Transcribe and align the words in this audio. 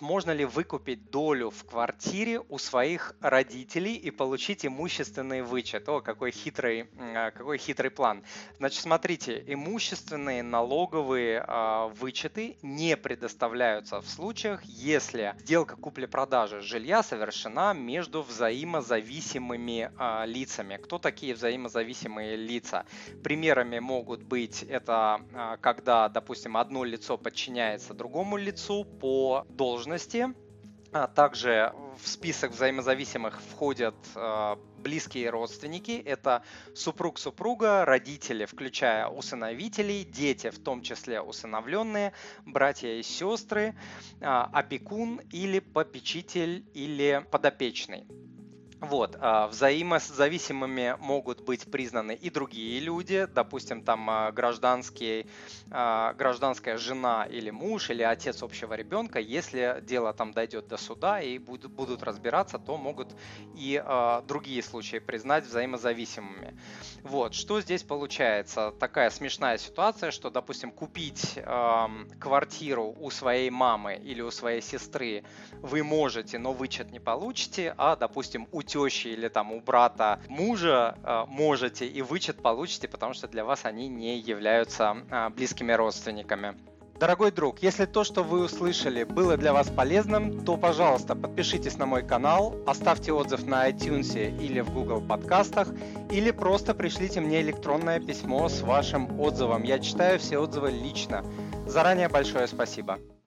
Можно 0.00 0.30
ли 0.30 0.44
выкупить 0.44 1.10
долю 1.10 1.50
в 1.50 1.64
квартире 1.64 2.40
у 2.48 2.58
своих 2.58 3.16
родителей 3.20 3.96
и 3.96 4.12
получить 4.12 4.64
имущественный 4.64 5.42
вычет? 5.42 5.88
О, 5.88 6.00
какой 6.00 6.30
хитрый, 6.30 6.88
а, 6.96 7.32
какой 7.32 7.58
хитрый 7.58 7.90
план. 7.90 8.22
Значит, 8.58 8.80
смотрите, 8.80 9.42
имущественные 9.44 10.44
налоговые 10.44 11.44
э, 11.44 11.88
вычеты 11.98 12.58
не 12.62 12.96
предоставляются 12.96 14.00
в 14.00 14.08
случаях, 14.08 14.62
если 14.62 15.34
сделка 15.40 15.74
купли-продажи 15.74 16.60
жилья 16.60 17.02
совершена 17.02 17.74
между 17.74 18.22
взаимозависимыми 18.22 19.90
э, 19.98 20.26
лицами. 20.26 20.76
Кто 20.76 20.98
такие 20.98 21.34
взаимозависимые 21.34 22.36
лица? 22.36 22.86
Примерами 23.24 23.80
могут 23.80 24.22
быть 24.22 24.62
это, 24.62 25.20
когда, 25.60 26.08
допустим, 26.08 26.56
одно 26.56 26.84
лицо 26.84 27.18
подчиняется 27.18 27.94
другому 27.94 28.36
лицу 28.36 28.84
по 28.84 29.44
должности, 29.48 29.87
должности. 29.88 30.34
А 30.90 31.06
также 31.06 31.74
в 32.02 32.08
список 32.08 32.52
взаимозависимых 32.52 33.42
входят 33.42 33.94
э, 34.14 34.56
близкие 34.78 35.28
родственники. 35.28 36.02
Это 36.02 36.42
супруг 36.74 37.18
супруга, 37.18 37.84
родители, 37.84 38.46
включая 38.46 39.06
усыновителей, 39.06 40.04
дети, 40.04 40.48
в 40.48 40.58
том 40.58 40.80
числе 40.80 41.20
усыновленные, 41.20 42.14
братья 42.46 42.88
и 42.88 43.02
сестры, 43.02 43.74
э, 44.20 44.24
опекун 44.24 45.20
или 45.30 45.58
попечитель 45.58 46.64
или 46.72 47.22
подопечный. 47.30 48.06
Вот, 48.80 49.16
а, 49.20 49.48
взаимозависимыми 49.48 50.96
могут 51.00 51.40
быть 51.40 51.68
признаны 51.68 52.14
и 52.14 52.30
другие 52.30 52.78
люди, 52.78 53.26
допустим, 53.34 53.82
там 53.82 54.08
а, 54.08 54.30
гражданские, 54.30 55.26
а, 55.70 56.14
гражданская 56.14 56.78
жена 56.78 57.26
или 57.28 57.50
муж, 57.50 57.90
или 57.90 58.04
отец 58.04 58.40
общего 58.42 58.74
ребенка. 58.74 59.18
Если 59.18 59.82
дело 59.82 60.12
там 60.12 60.32
дойдет 60.32 60.68
до 60.68 60.76
суда 60.76 61.20
и 61.20 61.38
будут 61.38 62.02
разбираться, 62.04 62.58
то 62.58 62.76
могут 62.76 63.08
и 63.56 63.82
другие 64.26 64.62
случаи 64.62 64.98
признать 64.98 65.44
взаимозависимыми. 65.44 66.56
Вот, 67.02 67.34
что 67.34 67.60
здесь 67.60 67.82
получается? 67.82 68.72
Такая 68.78 69.10
смешная 69.10 69.58
ситуация, 69.58 70.10
что, 70.10 70.30
допустим, 70.30 70.70
купить 70.70 71.38
квартиру 72.20 72.94
у 72.98 73.10
своей 73.10 73.50
мамы 73.50 73.96
или 73.96 74.20
у 74.20 74.30
своей 74.30 74.62
сестры 74.62 75.24
вы 75.52 75.82
можете, 75.82 76.38
но 76.38 76.52
вычет 76.52 76.90
не 76.92 77.00
получите, 77.00 77.74
а, 77.76 77.96
допустим, 77.96 78.46
у 78.52 78.62
тещи 78.68 79.08
или 79.08 79.28
там 79.28 79.52
у 79.52 79.60
брата 79.60 80.20
мужа 80.28 80.96
э, 81.02 81.24
можете 81.28 81.86
и 81.86 82.02
вычет 82.02 82.42
получите, 82.42 82.86
потому 82.88 83.14
что 83.14 83.26
для 83.26 83.44
вас 83.44 83.64
они 83.64 83.88
не 83.88 84.18
являются 84.18 84.96
э, 85.10 85.28
близкими 85.30 85.72
родственниками. 85.72 86.54
Дорогой 87.00 87.30
друг, 87.30 87.60
если 87.60 87.84
то, 87.84 88.02
что 88.02 88.24
вы 88.24 88.42
услышали, 88.42 89.04
было 89.04 89.36
для 89.36 89.52
вас 89.52 89.70
полезным, 89.70 90.44
то, 90.44 90.56
пожалуйста, 90.56 91.14
подпишитесь 91.14 91.78
на 91.78 91.86
мой 91.86 92.04
канал, 92.04 92.56
оставьте 92.66 93.12
отзыв 93.12 93.46
на 93.46 93.70
iTunes 93.70 94.16
или 94.42 94.58
в 94.60 94.74
Google 94.74 95.00
подкастах, 95.00 95.68
или 96.10 96.32
просто 96.32 96.74
пришлите 96.74 97.20
мне 97.20 97.40
электронное 97.40 98.00
письмо 98.00 98.48
с 98.48 98.62
вашим 98.62 99.20
отзывом. 99.20 99.62
Я 99.62 99.78
читаю 99.78 100.18
все 100.18 100.38
отзывы 100.38 100.72
лично. 100.72 101.24
Заранее 101.66 102.08
большое 102.08 102.48
спасибо. 102.48 102.98